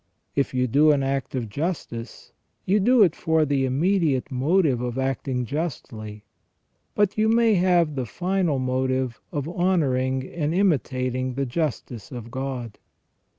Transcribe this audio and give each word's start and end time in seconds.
If 0.35 0.51
you 0.51 0.65
do 0.65 0.91
an 0.91 1.03
act 1.03 1.35
of 1.35 1.47
justice, 1.47 2.31
you 2.65 2.79
do 2.79 3.03
it 3.03 3.15
for 3.15 3.45
the 3.45 3.65
immediate 3.65 4.31
motive 4.31 4.81
of 4.81 4.97
acting 4.97 5.45
justly, 5.45 6.23
but 6.95 7.19
you 7.19 7.29
may 7.29 7.53
have 7.53 7.93
the 7.93 8.07
final 8.07 8.57
motive 8.57 9.21
of 9.31 9.47
honouring 9.47 10.27
and 10.27 10.55
imitating 10.55 11.35
the 11.35 11.45
justice 11.45 12.11
of 12.11 12.31
God. 12.31 12.79